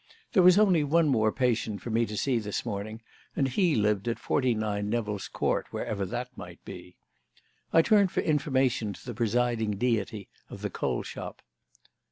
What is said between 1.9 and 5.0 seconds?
me to see this morning, and he lived at 49